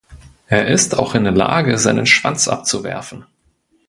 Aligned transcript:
Er 0.47 0.65
ist 0.67 0.97
auch 0.97 1.13
in 1.13 1.25
der 1.25 1.31
Lage, 1.33 1.77
seinen 1.77 2.07
Schwanz 2.07 2.47
abzuwerfen. 2.47 3.23